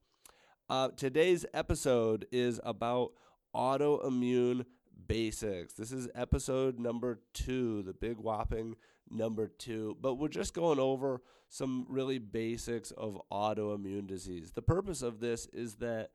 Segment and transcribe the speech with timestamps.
[0.69, 3.13] Uh, today's episode is about
[3.55, 4.65] autoimmune
[5.07, 5.75] basics.
[5.75, 8.75] This is episode number two, the big whopping
[9.11, 9.97] number two.
[10.01, 14.53] But we're just going over some really basics of autoimmune disease.
[14.53, 16.11] The purpose of this is that,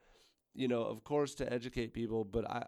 [0.53, 2.65] you know, of course, to educate people, but I,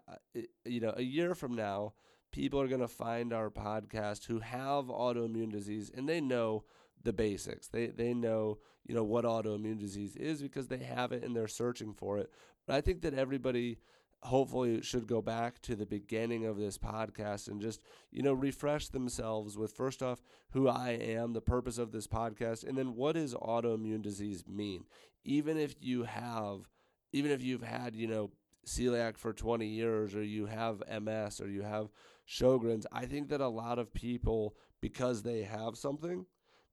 [0.64, 1.94] you know, a year from now,
[2.32, 6.64] people are going to find our podcast who have autoimmune disease and they know
[7.02, 7.68] the basics.
[7.68, 11.48] They they know, you know, what autoimmune disease is because they have it and they're
[11.48, 12.30] searching for it.
[12.66, 13.78] But I think that everybody
[14.22, 18.88] hopefully should go back to the beginning of this podcast and just, you know, refresh
[18.88, 23.14] themselves with first off who I am, the purpose of this podcast, and then what
[23.14, 24.84] does autoimmune disease mean?
[25.24, 26.68] Even if you have
[27.12, 28.30] even if you've had, you know,
[28.64, 31.88] celiac for 20 years or you have MS or you have
[32.28, 36.26] Sjogren's, I think that a lot of people because they have something,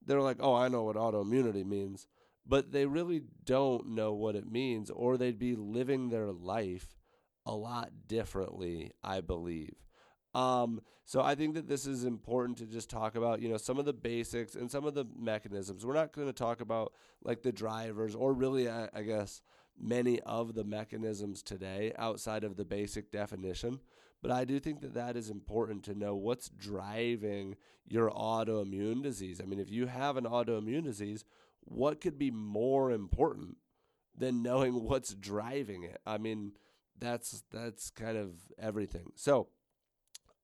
[0.04, 2.06] they're like, "Oh, I know what autoimmunity means."
[2.46, 6.97] But they really don't know what it means or they'd be living their life
[7.48, 9.74] a lot differently, I believe.
[10.34, 13.78] Um, so I think that this is important to just talk about, you know, some
[13.78, 15.84] of the basics and some of the mechanisms.
[15.84, 16.92] We're not going to talk about
[17.24, 19.40] like the drivers or really, I, I guess,
[19.80, 23.80] many of the mechanisms today outside of the basic definition.
[24.20, 29.40] But I do think that that is important to know what's driving your autoimmune disease.
[29.40, 31.24] I mean, if you have an autoimmune disease,
[31.60, 33.56] what could be more important
[34.16, 36.00] than knowing what's driving it?
[36.04, 36.52] I mean,
[36.98, 39.12] that's that's kind of everything.
[39.14, 39.48] So,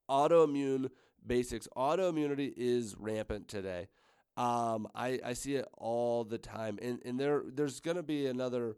[0.08, 0.90] autoimmune
[1.26, 1.68] basics.
[1.76, 3.88] Autoimmunity is rampant today.
[4.36, 8.76] Um, I, I see it all the time, and and there there's gonna be another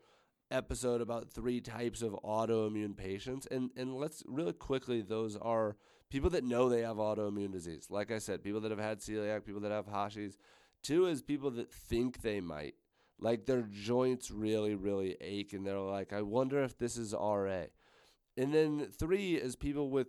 [0.51, 5.77] episode about three types of autoimmune patients, and and let's really quickly those are
[6.11, 7.87] people that know they have autoimmune disease.
[7.91, 10.37] Like I said, people that have had celiac, people that have Hashis.
[10.83, 12.75] Two is people that think they might
[13.19, 17.65] like their joints really really ache and they're like i wonder if this is ra
[18.37, 20.09] and then three is people with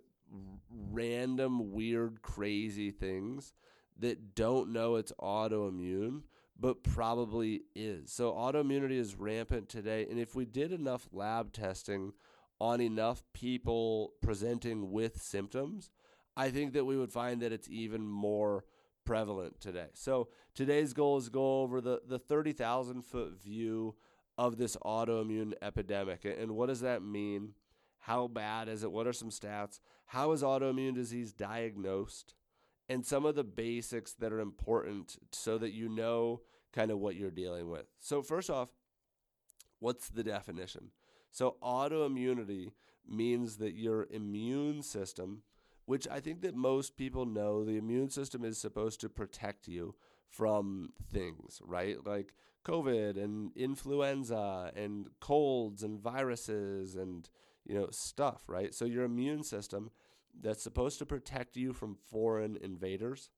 [0.92, 3.54] random weird crazy things
[3.98, 6.22] that don't know it's autoimmune
[6.60, 8.12] but probably is.
[8.12, 12.14] So autoimmunity is rampant today and if we did enough lab testing
[12.60, 15.92] on enough people presenting with symptoms
[16.36, 18.66] i think that we would find that it's even more
[19.08, 19.88] prevalent today.
[19.94, 23.96] So today's goal is to go over the, the 30,000 foot view
[24.38, 26.26] of this autoimmune epidemic.
[26.26, 27.54] And what does that mean?
[28.00, 28.92] How bad is it?
[28.92, 29.80] What are some stats?
[30.08, 32.36] How is autoimmune disease diagnosed?
[32.90, 36.42] And some of the basics that are important so that you know
[36.74, 37.86] kind of what you're dealing with.
[38.00, 38.70] So, first off,
[39.80, 40.92] what's the definition?
[41.32, 42.72] So, autoimmunity
[43.06, 45.44] means that your immune system
[45.88, 49.96] which I think that most people know the immune system is supposed to protect you
[50.30, 52.06] from things, right?
[52.06, 52.34] Like
[52.66, 57.30] COVID and influenza and colds and viruses and
[57.66, 58.76] you know stuff, right?
[58.76, 59.90] So your immune system
[60.40, 63.30] that's supposed to protect you from foreign invaders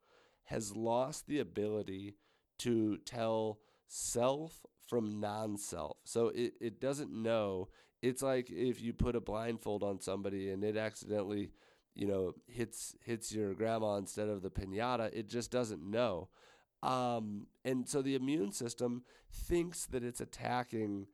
[0.45, 2.15] has lost the ability
[2.57, 5.97] to tell self from non-self.
[6.03, 7.69] So it, it doesn't know.
[8.01, 11.51] It's like if you put a blindfold on somebody and it accidentally
[11.95, 16.29] you know hits hits your grandma instead of the piñata it just doesn't know.
[16.81, 21.07] Um, and so the immune system thinks that it's attacking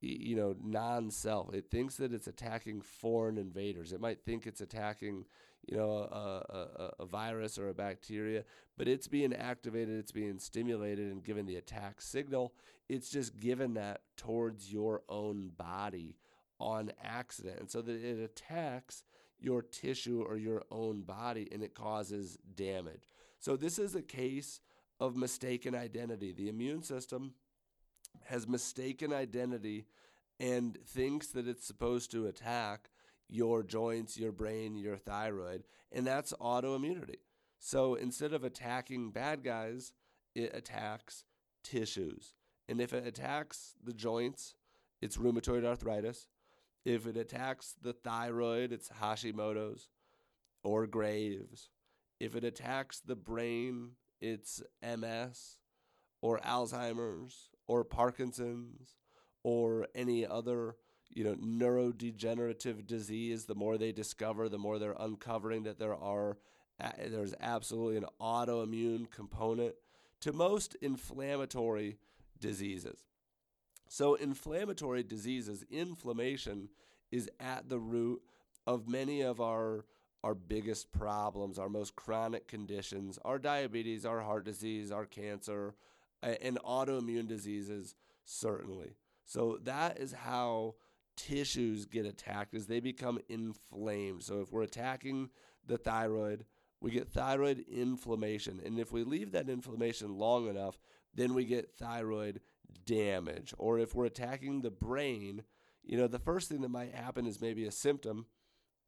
[0.00, 1.54] you know non-self.
[1.54, 3.92] It thinks that it's attacking foreign invaders.
[3.92, 5.24] It might think it's attacking
[5.66, 8.44] you know a, a, a, virus or a bacteria
[8.76, 12.54] but it's being activated it's being stimulated and given the attack signal.
[12.88, 16.16] It's just given that towards your own body
[16.60, 17.60] on accident.
[17.60, 19.04] And so that it attacks
[19.44, 23.08] your tissue or your own body and it causes damage
[23.38, 24.60] so this is a case
[24.98, 27.34] of mistaken identity the immune system
[28.26, 29.86] has mistaken identity
[30.40, 32.90] and thinks that it's supposed to attack
[33.28, 37.20] your joints, your brain, your thyroid, and that's autoimmunity.
[37.58, 39.92] So instead of attacking bad guys,
[40.34, 41.24] it attacks
[41.62, 42.34] tissues.
[42.68, 44.54] And if it attacks the joints,
[45.00, 46.28] it's rheumatoid arthritis.
[46.84, 49.88] If it attacks the thyroid, it's Hashimoto's
[50.62, 51.70] or Graves.
[52.20, 55.58] If it attacks the brain, it's MS
[56.20, 58.96] or Alzheimer's or Parkinson's
[59.42, 60.76] or any other
[61.10, 66.38] you know neurodegenerative disease the more they discover the more they're uncovering that there are
[66.98, 69.74] there's absolutely an autoimmune component
[70.20, 71.98] to most inflammatory
[72.40, 73.04] diseases
[73.94, 76.68] so inflammatory diseases inflammation
[77.10, 78.20] is at the root
[78.66, 79.84] of many of our
[80.22, 85.74] our biggest problems our most chronic conditions our diabetes our heart disease our cancer
[86.22, 87.94] and autoimmune diseases
[88.24, 90.74] certainly so that is how
[91.16, 94.22] tissues get attacked as they become inflamed.
[94.22, 95.30] So if we're attacking
[95.66, 96.44] the thyroid,
[96.80, 98.60] we get thyroid inflammation.
[98.64, 100.78] And if we leave that inflammation long enough,
[101.14, 102.40] then we get thyroid
[102.84, 103.54] damage.
[103.58, 105.44] Or if we're attacking the brain,
[105.82, 108.26] you know, the first thing that might happen is maybe a symptom,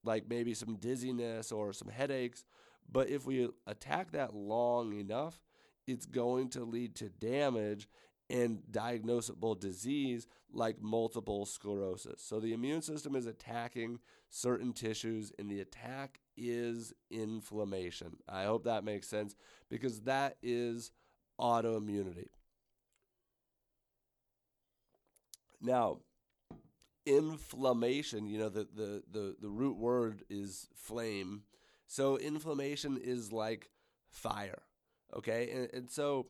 [0.04, 2.44] like maybe some dizziness or some headaches.
[2.90, 5.40] But if we attack that long enough,
[5.86, 7.88] it's going to lead to damage
[8.28, 12.22] and diagnosable disease like multiple sclerosis.
[12.22, 14.00] So the immune system is attacking
[14.30, 18.16] certain tissues, and the attack is inflammation.
[18.28, 19.36] I hope that makes sense
[19.68, 20.92] because that is
[21.40, 22.28] autoimmunity.
[25.60, 25.98] Now,
[27.06, 31.42] inflammation, you know, the, the, the, the root word is flame.
[31.86, 33.70] So inflammation is like
[34.08, 34.62] fire.
[35.16, 35.50] Okay.
[35.50, 36.26] And, and so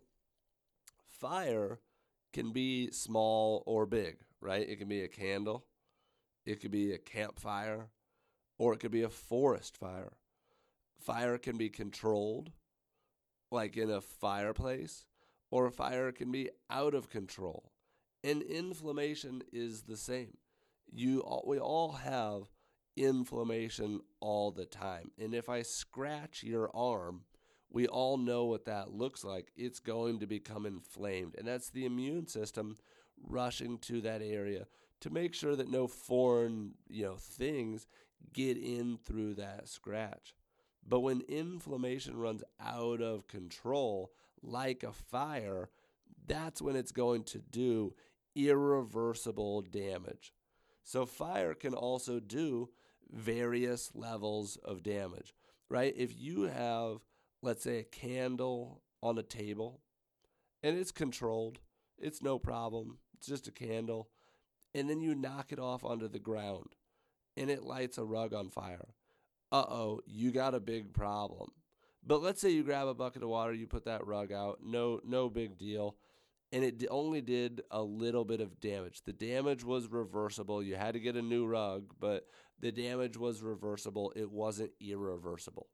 [1.08, 1.80] fire
[2.32, 4.68] can be small or big, right?
[4.68, 5.64] It can be a candle,
[6.44, 7.88] it could be a campfire,
[8.58, 10.12] or it could be a forest fire.
[11.00, 12.52] Fire can be controlled,
[13.50, 15.04] like in a fireplace,
[15.50, 17.72] or fire can be out of control.
[18.26, 20.36] And inflammation is the same.
[20.92, 22.50] You we all have
[22.96, 25.12] inflammation all the time.
[25.16, 27.22] And if I scratch your arm,
[27.70, 29.52] we all know what that looks like.
[29.54, 31.36] It's going to become inflamed.
[31.38, 32.76] And that's the immune system
[33.22, 34.66] rushing to that area
[35.02, 37.86] to make sure that no foreign, you know, things
[38.32, 40.34] get in through that scratch.
[40.84, 44.10] But when inflammation runs out of control,
[44.42, 45.68] like a fire,
[46.26, 47.94] that's when it's going to do
[48.36, 50.32] irreversible damage.
[50.84, 52.70] So, fire can also do
[53.10, 55.34] various levels of damage,
[55.68, 55.94] right?
[55.96, 56.98] If you have
[57.46, 59.80] let's say, a candle on a table
[60.62, 61.60] and it's controlled,
[61.98, 64.08] it's no problem, it's just a candle,
[64.74, 66.74] and then you knock it off onto the ground
[67.36, 68.94] and it lights a rug on fire.
[69.52, 71.50] Uh oh, you got a big problem.
[72.04, 75.00] But let's say you grab a bucket of water, you put that rug out, no,
[75.04, 75.96] no big deal,
[76.52, 79.02] and it only did a little bit of damage.
[79.02, 80.62] The damage was reversible.
[80.62, 82.26] You had to get a new rug, but
[82.60, 84.12] the damage was reversible.
[84.16, 85.68] It wasn't irreversible.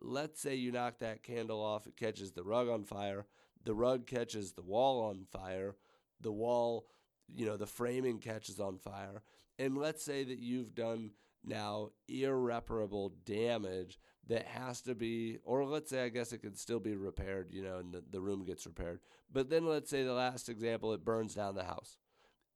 [0.00, 3.26] Let's say you knock that candle off, it catches the rug on fire,
[3.64, 5.76] the rug catches the wall on fire,
[6.20, 6.86] the wall,
[7.32, 9.22] you know, the framing catches on fire,
[9.58, 11.12] and let's say that you've done
[11.44, 13.98] now irreparable damage
[14.28, 17.62] that has to be, or let's say, I guess it could still be repaired, you
[17.62, 19.00] know, and the, the room gets repaired.
[19.32, 21.96] But then let's say the last example, it burns down the house.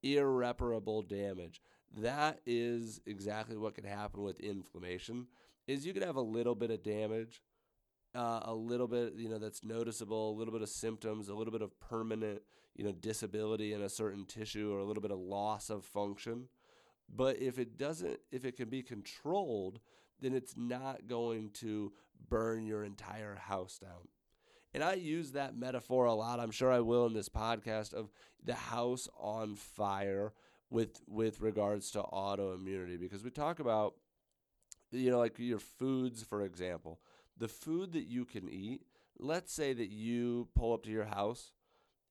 [0.03, 1.61] Irreparable damage.
[1.97, 5.27] That is exactly what can happen with inflammation
[5.67, 7.43] is you could have a little bit of damage,
[8.15, 11.53] uh, a little bit, you know, that's noticeable, a little bit of symptoms, a little
[11.53, 12.43] bit of permanent,
[12.77, 16.49] you know, disability in a certain tissue or a little bit of loss of function.
[17.09, 19.81] But if it doesn't, if it can be controlled,
[20.21, 21.93] then it's not going to
[22.29, 24.09] burn your entire house down.
[24.75, 26.41] And I use that metaphor a lot.
[26.41, 28.11] I'm sure I will in this podcast of
[28.45, 30.33] the house on fire
[30.69, 33.95] with with regards to autoimmunity because we talk about
[34.93, 37.01] you know, like your foods, for example,
[37.37, 38.83] the food that you can eat
[39.19, 41.53] let's say that you pull up to your house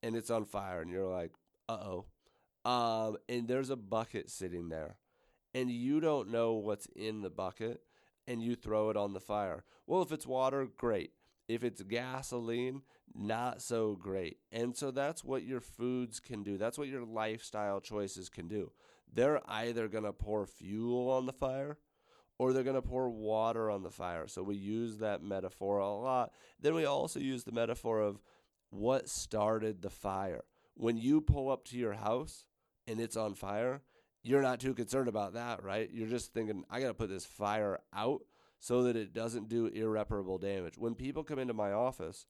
[0.02, 1.32] and it's on fire and you're like,
[1.70, 2.06] uh oh.
[2.70, 4.98] Um, and there's a bucket sitting there
[5.54, 7.82] and you don't know what's in the bucket
[8.28, 9.64] and you throw it on the fire.
[9.88, 11.12] Well, if it's water, great.
[11.48, 12.82] If it's gasoline,
[13.14, 14.38] not so great.
[14.52, 16.58] And so that's what your foods can do.
[16.58, 18.72] That's what your lifestyle choices can do.
[19.14, 21.78] They're either going to pour fuel on the fire
[22.38, 24.28] or they're going to pour water on the fire.
[24.28, 26.32] So we use that metaphor a lot.
[26.60, 28.22] Then we also use the metaphor of
[28.72, 30.44] what started the fire.
[30.74, 32.46] When you pull up to your house
[32.88, 33.82] and it's on fire,
[34.26, 35.90] you're not too concerned about that, right?
[35.94, 38.22] You're just thinking, I got to put this fire out
[38.60, 40.78] so that it doesn't do irreparable damage.
[40.78, 42.26] When people come into my office,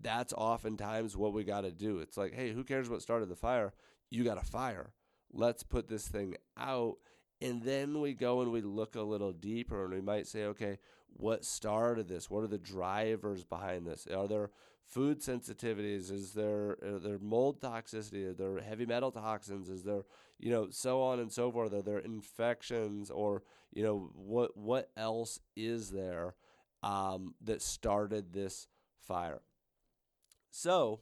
[0.00, 1.98] that's oftentimes what we got to do.
[1.98, 3.74] It's like, hey, who cares what started the fire?
[4.10, 4.94] You got a fire.
[5.32, 6.96] Let's put this thing out.
[7.42, 10.78] And then we go and we look a little deeper and we might say, okay,
[11.08, 12.30] what started this?
[12.30, 14.06] What are the drivers behind this?
[14.06, 14.50] Are there
[14.86, 16.10] food sensitivities?
[16.10, 18.26] Is there are there mold toxicity?
[18.28, 19.68] Are there heavy metal toxins?
[19.68, 20.02] Is there
[20.38, 21.72] you know so on and so forth?
[21.72, 26.34] Are there infections or you know what what else is there
[26.82, 28.68] um, that started this
[29.00, 29.40] fire?
[30.50, 31.00] So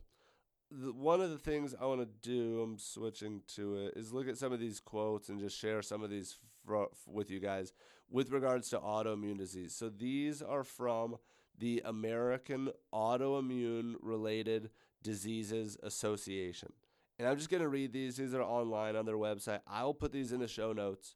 [0.71, 4.39] one of the things I want to do, I'm switching to it, is look at
[4.39, 7.73] some of these quotes and just share some of these fr- with you guys
[8.11, 9.75] with regards to autoimmune disease.
[9.75, 11.17] So these are from
[11.59, 14.71] the American Autoimmune Related
[15.03, 16.73] Diseases Association.
[17.19, 18.17] And I'm just going to read these.
[18.17, 19.61] These are online on their website.
[19.67, 21.15] I'll put these in the show notes.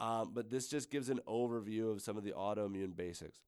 [0.00, 3.40] Um, but this just gives an overview of some of the autoimmune basics.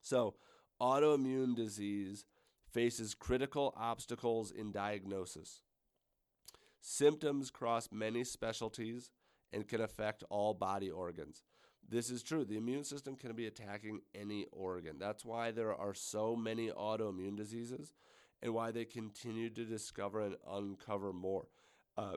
[0.00, 0.34] So,
[0.80, 2.24] autoimmune disease
[2.72, 5.62] faces critical obstacles in diagnosis.
[6.80, 9.10] Symptoms cross many specialties
[9.52, 11.44] and can affect all body organs.
[11.88, 12.44] This is true.
[12.44, 14.96] The immune system can be attacking any organ.
[14.98, 17.92] That's why there are so many autoimmune diseases
[18.42, 21.46] and why they continue to discover and uncover more.
[21.96, 22.16] Uh,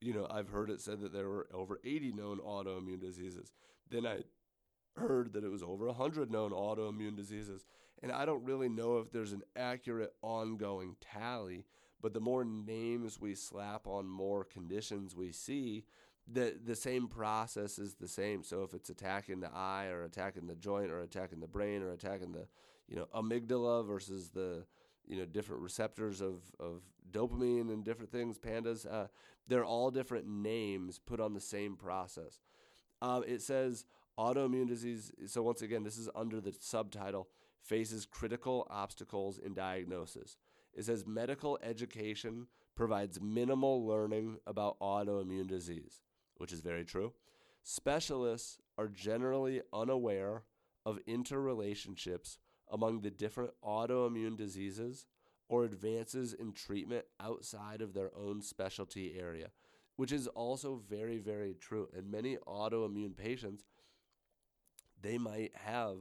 [0.00, 3.52] you know, I've heard it said that there were over 80 known autoimmune diseases.
[3.90, 4.24] Then I
[4.96, 7.64] heard that it was over 100 known autoimmune diseases.
[8.02, 11.64] And I don't really know if there's an accurate ongoing tally,
[12.02, 15.84] but the more names we slap on more conditions we see,
[16.30, 18.42] the the same process is the same.
[18.42, 21.92] So if it's attacking the eye or attacking the joint or attacking the brain or
[21.92, 22.46] attacking the
[22.88, 24.64] you know amygdala versus the
[25.06, 29.06] you know different receptors of of dopamine and different things, pandas, uh,
[29.46, 32.40] they're all different names put on the same process.
[33.02, 33.84] Um, it says
[34.18, 35.12] autoimmune disease.
[35.26, 37.28] So once again, this is under the subtitle
[37.62, 40.36] faces critical obstacles in diagnosis.
[40.74, 46.00] It says medical education provides minimal learning about autoimmune disease
[46.44, 47.10] which is very true.
[47.62, 50.42] Specialists are generally unaware
[50.84, 52.36] of interrelationships
[52.70, 55.06] among the different autoimmune diseases
[55.48, 59.46] or advances in treatment outside of their own specialty area,
[59.96, 61.88] which is also very, very true.
[61.96, 63.64] And many autoimmune patients,
[65.00, 66.00] they might have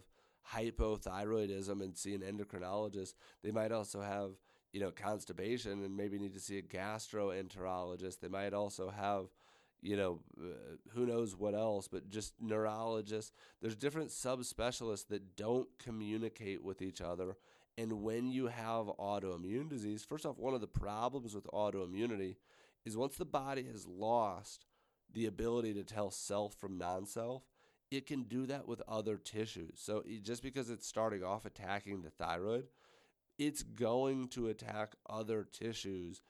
[0.53, 3.13] hypothyroidism and see an endocrinologist.
[3.45, 4.31] They might also have,
[4.73, 8.19] you know, constipation and maybe need to see a gastroenterologist.
[8.19, 9.27] They might also have
[9.83, 13.33] you know, uh, who knows what else, but just neurologists.
[13.61, 17.35] There's different subspecialists that don't communicate with each other.
[17.77, 22.37] And when you have autoimmune disease, first off, one of the problems with autoimmunity
[22.85, 24.65] is once the body has lost
[25.11, 27.43] the ability to tell self from non self,
[27.91, 29.79] it can do that with other tissues.
[29.83, 32.67] So just because it's starting off attacking the thyroid,
[33.37, 36.21] it's going to attack other tissues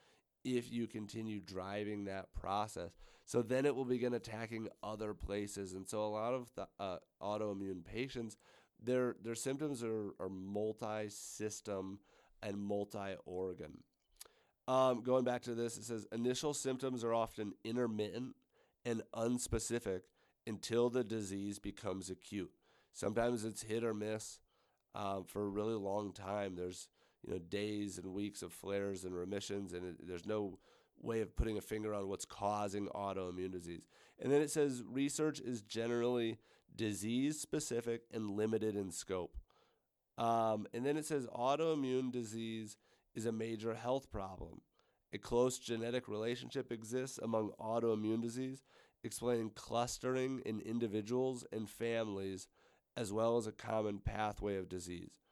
[0.43, 2.91] if you continue driving that process.
[3.25, 5.73] So then it will begin attacking other places.
[5.73, 8.37] And so a lot of the uh, autoimmune patients,
[8.81, 11.99] their their symptoms are, are multi-system
[12.41, 13.77] and multi-organ.
[14.67, 18.35] Um, going back to this, it says initial symptoms are often intermittent
[18.85, 20.01] and unspecific
[20.45, 22.51] until the disease becomes acute.
[22.93, 24.39] Sometimes it's hit or miss
[24.93, 26.55] um, for a really long time.
[26.55, 26.89] There's
[27.25, 30.59] you know days and weeks of flares and remissions, and it, there's no
[31.01, 33.87] way of putting a finger on what's causing autoimmune disease.
[34.19, 36.37] And then it says research is generally
[36.75, 39.37] disease specific and limited in scope.
[40.17, 42.77] Um, and then it says autoimmune disease
[43.15, 44.61] is a major health problem.
[45.11, 48.63] A close genetic relationship exists among autoimmune disease,
[49.03, 52.47] explaining clustering in individuals and families,
[52.95, 55.22] as well as a common pathway of disease.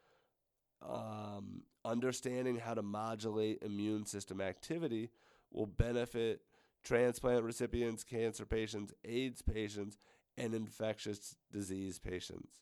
[0.81, 5.09] Um, understanding how to modulate immune system activity
[5.51, 6.41] will benefit
[6.83, 9.97] transplant recipients, cancer patients, AIDS patients,
[10.37, 12.61] and infectious disease patients.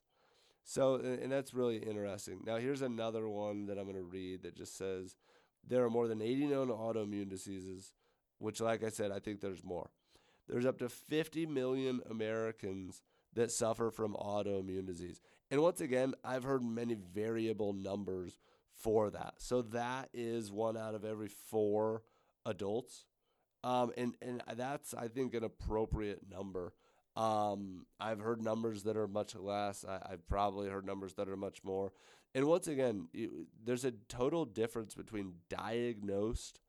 [0.64, 2.42] So, and that's really interesting.
[2.46, 5.16] Now, here's another one that I'm going to read that just says
[5.68, 7.94] there are more than 80 known autoimmune diseases,
[8.38, 9.90] which, like I said, I think there's more.
[10.48, 13.02] There's up to 50 million Americans
[13.34, 15.22] that suffer from autoimmune disease.
[15.52, 18.38] And once again, I've heard many variable numbers
[18.76, 19.36] for that.
[19.38, 22.04] So that is one out of every four
[22.46, 23.06] adults.
[23.64, 26.74] Um, and, and that's, I think, an appropriate number.
[27.16, 29.84] Um, I've heard numbers that are much less.
[29.84, 31.92] I, have probably heard numbers that are much more.
[32.34, 36.62] And once again, you, there's a total difference between diagnosed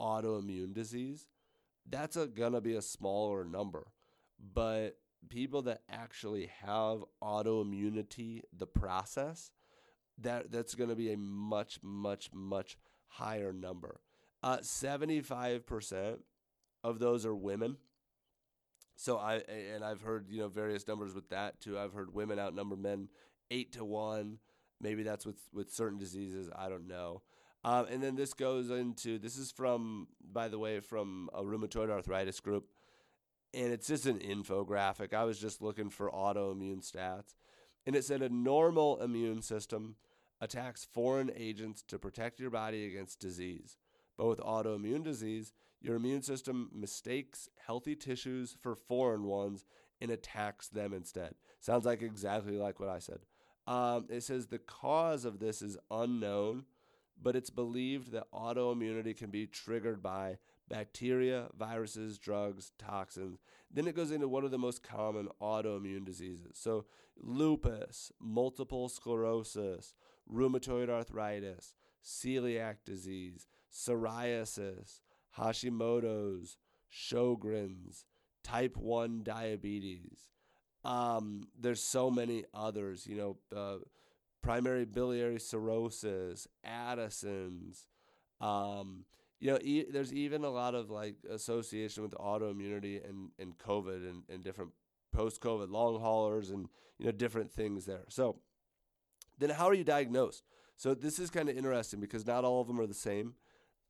[0.00, 1.26] autoimmune disease.
[1.88, 3.88] That's going to be a smaller number.
[4.54, 4.96] But
[5.28, 9.50] people that actually have autoimmunity, the process,
[10.18, 12.76] that that's going to be a much, much, much
[13.08, 14.00] higher number.
[14.42, 16.18] Uh, 75%
[16.84, 17.76] of those are women.
[18.96, 19.36] So I
[19.74, 21.78] and I've heard you know various numbers with that too.
[21.78, 23.08] I've heard women outnumber men
[23.50, 24.38] eight to one.
[24.80, 26.50] Maybe that's with with certain diseases.
[26.54, 27.22] I don't know.
[27.64, 31.90] Um, and then this goes into this is from by the way from a rheumatoid
[31.90, 32.66] arthritis group
[33.58, 35.12] and it's just an infographic.
[35.12, 37.34] I was just looking for autoimmune stats.
[37.84, 39.96] And it said a normal immune system
[40.40, 43.76] attacks foreign agents to protect your body against disease.
[44.16, 49.64] But with autoimmune disease, your immune system mistakes healthy tissues for foreign ones
[50.00, 51.34] and attacks them instead.
[51.58, 53.20] Sounds like exactly like what I said.
[53.66, 56.64] Um, it says the cause of this is unknown,
[57.20, 60.38] but it's believed that autoimmunity can be triggered by
[60.68, 63.40] bacteria, viruses, drugs, toxins.
[63.72, 66.52] Then it goes into one of the most common autoimmune diseases.
[66.54, 66.86] So,
[67.20, 69.94] lupus, multiple sclerosis,
[70.32, 75.00] rheumatoid arthritis, celiac disease, psoriasis,
[75.36, 76.56] Hashimoto's,
[76.90, 78.04] Sjogren's,
[78.42, 80.30] type 1 diabetes.
[80.84, 83.78] Um, there's so many others, you know, uh,
[84.42, 87.86] primary biliary cirrhosis, Addison's,
[88.40, 89.04] um,
[89.40, 94.08] you know, e- there's even a lot of like association with autoimmunity and, and COVID
[94.08, 94.70] and, and different
[95.12, 98.04] post COVID long haulers and, you know, different things there.
[98.08, 98.36] So
[99.38, 100.42] then how are you diagnosed?
[100.76, 103.34] So this is kind of interesting because not all of them are the same.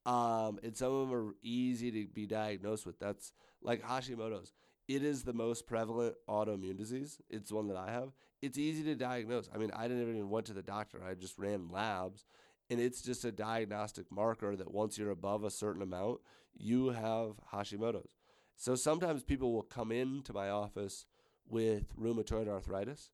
[0.06, 2.98] Um, and some of them are easy to be diagnosed with.
[2.98, 3.32] That's
[3.62, 4.52] like Hashimoto's.
[4.86, 7.20] It is the most prevalent autoimmune disease.
[7.28, 8.12] It's one that I have.
[8.40, 9.50] It's easy to diagnose.
[9.54, 11.02] I mean, I didn't even went to the doctor.
[11.04, 12.24] I just ran labs
[12.70, 16.20] and it's just a diagnostic marker that once you're above a certain amount,
[16.54, 18.16] you have Hashimoto's.
[18.56, 21.06] So sometimes people will come into my office
[21.46, 23.10] with rheumatoid arthritis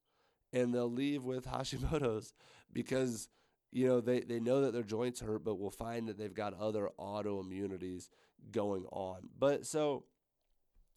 [0.53, 2.33] and they'll leave with Hashimoto's
[2.73, 3.29] because
[3.71, 6.55] you know they, they know that their joints hurt but will find that they've got
[6.55, 8.09] other autoimmunities
[8.51, 9.29] going on.
[9.39, 10.05] But so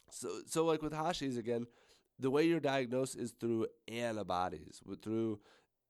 [0.10, 1.67] so so like with Hashi's again,
[2.20, 5.39] the way you're diagnosed is through antibodies, through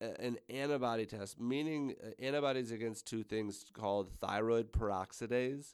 [0.02, 5.74] an antibody test, meaning uh, antibodies against two things called thyroid peroxidase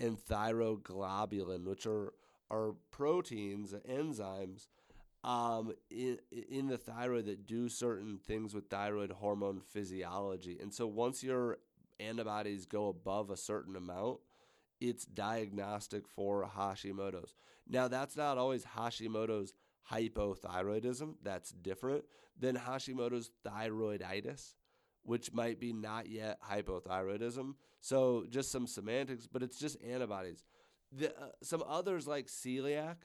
[0.00, 2.12] and thyroglobulin, which are
[2.50, 4.68] are proteins, enzymes
[5.24, 10.58] um, in in the thyroid that do certain things with thyroid hormone physiology.
[10.60, 11.58] And so once your
[12.00, 14.20] antibodies go above a certain amount,
[14.80, 17.34] it's diagnostic for Hashimoto's.
[17.68, 19.52] Now that's not always Hashimoto's
[19.90, 21.14] hypothyroidism.
[21.22, 22.04] That's different
[22.38, 24.54] than Hashimoto's thyroiditis,
[25.02, 27.54] which might be not yet hypothyroidism.
[27.80, 30.44] So just some semantics, but it's just antibodies.
[30.92, 32.96] The, uh, some others like celiac,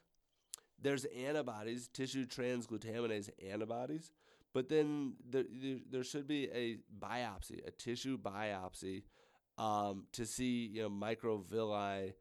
[0.82, 4.12] there's antibodies, tissue transglutaminase antibodies,
[4.54, 5.44] but then there,
[5.90, 9.04] there should be a biopsy, a tissue biopsy,
[9.58, 12.14] um, to see you know microvilli,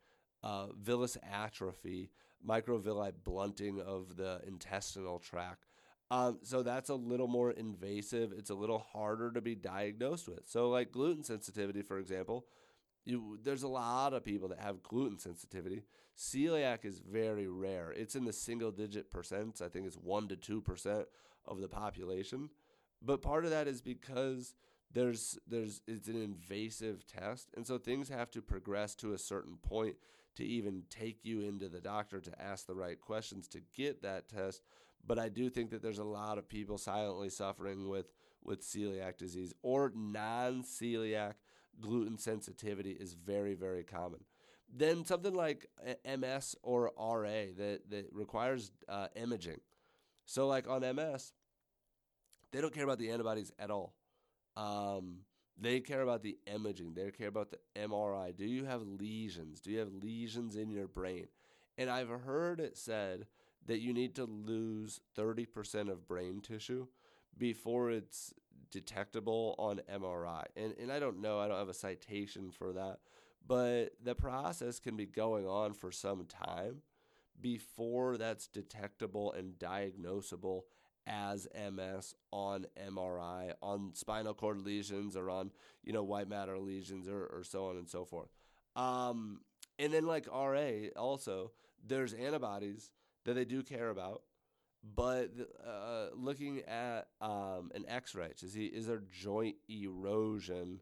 [0.43, 2.11] uh, villus atrophy,
[2.47, 5.67] microvilli blunting of the intestinal tract.
[6.11, 8.33] Um, so that's a little more invasive.
[8.37, 10.47] It's a little harder to be diagnosed with.
[10.47, 12.47] So, like gluten sensitivity, for example,
[13.05, 15.83] you, there's a lot of people that have gluten sensitivity.
[16.17, 17.93] Celiac is very rare.
[17.93, 19.63] It's in the single digit percents.
[19.63, 21.05] I think it's 1 to 2%
[21.47, 22.51] of the population.
[23.01, 24.55] But part of that is because
[24.93, 29.57] there's there's it's an invasive test and so things have to progress to a certain
[29.57, 29.97] point
[30.37, 34.29] to even take you into the doctor to ask the right questions to get that
[34.29, 34.63] test.
[35.07, 38.13] But I do think that there's a lot of people silently suffering with,
[38.45, 41.35] with celiac disease or non celiac
[41.81, 44.21] gluten sensitivity is very, very common.
[44.75, 45.67] Then something like
[46.07, 49.61] MS or RA that, that requires uh, imaging.
[50.25, 51.33] So, like on MS,
[52.53, 53.95] they don't care about the antibodies at all.
[54.57, 55.21] Um,
[55.59, 56.95] they care about the imaging.
[56.95, 58.35] They care about the MRI.
[58.37, 59.61] Do you have lesions?
[59.61, 61.27] Do you have lesions in your brain?
[61.79, 63.27] And I've heard it said
[63.67, 66.87] that you need to lose 30% of brain tissue
[67.37, 68.35] before it's
[68.71, 70.45] detectable on MRI.
[70.57, 72.99] And and I don't know, I don't have a citation for that,
[73.47, 76.83] but the process can be going on for some time
[77.41, 80.63] before that's detectable and diagnosable
[81.07, 85.51] as MS on MRI, on spinal cord lesions or on,
[85.83, 88.29] you know, white matter lesions or, or so on and so forth.
[88.77, 89.41] Um,
[89.79, 91.53] and then like RA also,
[91.87, 92.91] there's antibodies
[93.25, 94.23] that they do care about,
[94.95, 95.31] but
[95.67, 100.81] uh, looking at um, an X-ray to see is there joint erosion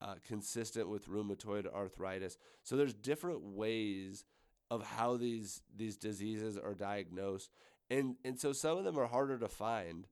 [0.00, 2.36] uh, consistent with rheumatoid arthritis.
[2.62, 4.24] So there's different ways
[4.70, 7.50] of how these these diseases are diagnosed,
[7.90, 10.06] and and so some of them are harder to find,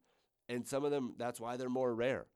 [0.48, 2.26] and some of them that's why they're more rare,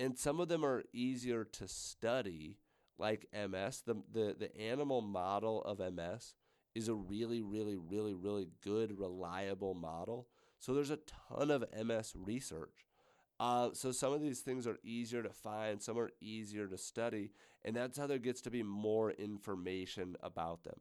[0.00, 2.58] and some of them are easier to study,
[2.98, 3.82] like MS.
[3.86, 6.34] The the the animal model of MS
[6.74, 10.28] is a really really really really good reliable model.
[10.60, 10.98] So there's a
[11.28, 12.86] ton of MS research.
[13.40, 17.30] Uh, so some of these things are easier to find, some are easier to study,
[17.64, 20.80] and that's how there gets to be more information about them.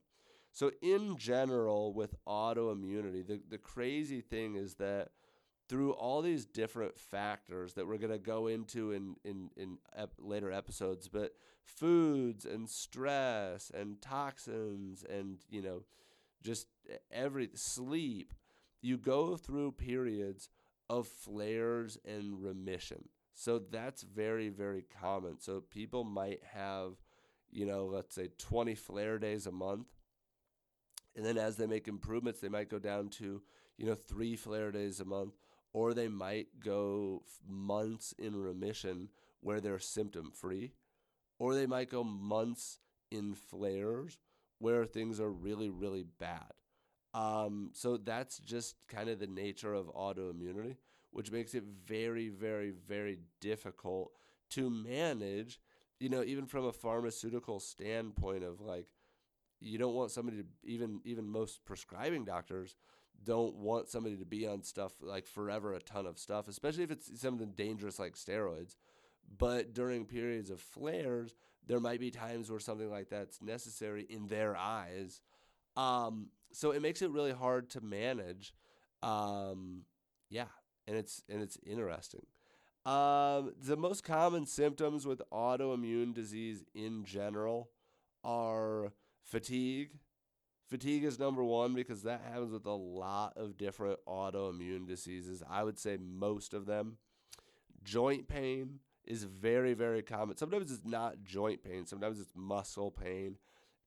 [0.51, 5.10] So, in general, with autoimmunity, the, the crazy thing is that
[5.69, 10.13] through all these different factors that we're going to go into in, in, in ep-
[10.17, 11.33] later episodes, but
[11.65, 15.83] foods and stress and toxins and, you know,
[16.41, 16.67] just
[17.12, 18.33] every sleep,
[18.81, 20.49] you go through periods
[20.89, 23.10] of flares and remission.
[23.33, 25.39] So that's very, very common.
[25.39, 26.93] So people might have,
[27.51, 29.88] you know, let's say 20 flare days a month
[31.17, 33.41] and then as they make improvements, they might go down to,
[33.77, 35.34] you know, three flare days a month,
[35.73, 39.10] or they might go months in remission
[39.41, 40.73] where they're symptom free,
[41.39, 44.19] or they might go months in flares
[44.60, 46.53] where things are really, really bad.
[47.13, 50.77] Um, so that's just kind of the nature of autoimmunity,
[51.12, 54.12] which makes it very, very, very difficult
[54.51, 55.60] to manage,
[55.99, 58.88] you know, even from a pharmaceutical standpoint of like,
[59.60, 62.76] you don't want somebody to even even most prescribing doctors
[63.24, 66.91] don't want somebody to be on stuff like forever a ton of stuff especially if
[66.91, 68.76] it's something dangerous like steroids.
[69.38, 74.28] But during periods of flares there might be times where something like that's necessary in
[74.28, 75.22] their eyes.
[75.76, 78.54] Um, so it makes it really hard to manage.
[79.04, 79.84] Um,
[80.30, 80.48] yeah
[80.88, 82.26] and it's and it's interesting.
[82.86, 87.70] Um, the most common symptoms with autoimmune disease in general
[88.24, 88.93] are
[89.28, 89.90] Fatigue.
[90.70, 95.44] Fatigue is number one because that happens with a lot of different autoimmune diseases.
[95.50, 96.98] I would say most of them.
[97.84, 100.38] Joint pain is very, very common.
[100.38, 103.38] Sometimes it's not joint pain, sometimes it's muscle pain,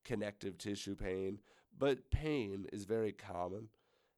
[0.05, 1.41] connective tissue pain,
[1.77, 3.69] but pain is very common.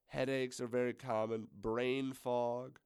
[0.06, 2.78] Headaches are very common, brain fog,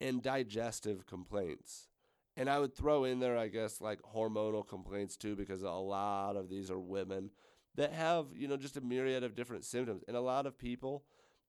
[0.00, 1.88] and digestive complaints.
[2.36, 6.36] And I would throw in there, I guess, like hormonal complaints too, because a lot
[6.36, 7.30] of these are women
[7.76, 10.02] that have, you know, just a myriad of different symptoms.
[10.08, 11.04] And a lot of people,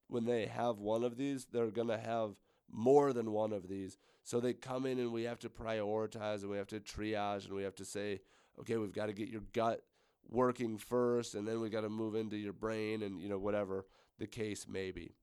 [0.07, 2.31] when they have one of these, they're going to have
[2.71, 3.97] more than one of these.
[4.23, 7.55] So they come in and we have to prioritize and we have to triage and
[7.55, 8.21] we have to say,
[8.59, 9.81] okay, we've got to get your gut
[10.29, 13.85] working first and then we got to move into your brain and, you know, whatever
[14.19, 15.15] the case may be.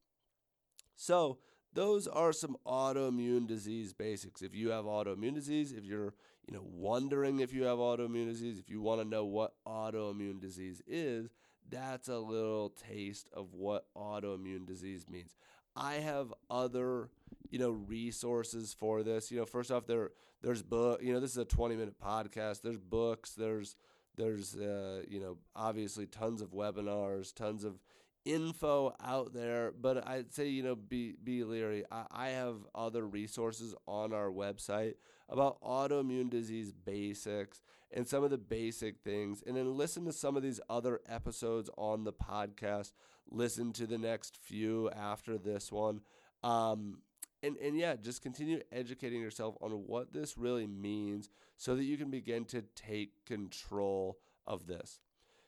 [0.97, 1.39] So
[1.73, 4.43] those are some autoimmune disease basics.
[4.43, 6.15] If you have autoimmune disease, if you're
[6.49, 10.41] you know wondering if you have autoimmune disease, if you want to know what autoimmune
[10.41, 11.29] disease is,
[11.69, 15.37] that's a little taste of what autoimmune disease means.
[15.77, 17.11] I have other
[17.51, 19.31] you know resources for this.
[19.31, 20.11] You know, first off, there
[20.43, 21.03] there's book.
[21.03, 22.63] You know, this is a 20 minute podcast.
[22.63, 23.33] There's books.
[23.33, 23.77] There's
[24.17, 27.79] there's uh, you know obviously tons of webinars, tons of
[28.25, 31.85] info out there, but I'd say you know be be leery.
[31.93, 34.95] I, I have other resources on our website
[35.29, 37.61] about autoimmune disease basics
[37.91, 41.71] and some of the basic things, and then listen to some of these other episodes
[41.79, 42.93] on the podcast.
[43.31, 46.01] Listen to the next few after this one.
[46.43, 46.99] Um,
[47.43, 51.97] and, and yeah, just continue educating yourself on what this really means so that you
[51.97, 54.99] can begin to take control of this.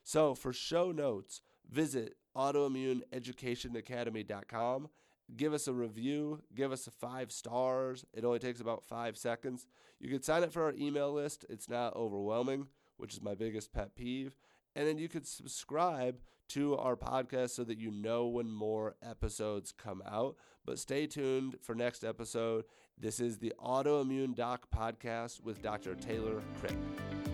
[0.03, 4.89] So, for show notes, visit autoimmuneeducationacademy.com.
[5.37, 8.05] Give us a review, give us a five stars.
[8.13, 9.67] It only takes about five seconds.
[9.99, 11.45] You can sign up for our email list.
[11.49, 12.67] It's not overwhelming,
[12.97, 14.37] which is my biggest pet peeve.
[14.75, 19.73] And then you could subscribe to our podcast so that you know when more episodes
[19.73, 20.37] come out.
[20.65, 22.65] But stay tuned for next episode.
[22.99, 25.95] This is the Autoimmune Doc podcast with Dr.
[25.95, 27.30] Taylor Krick.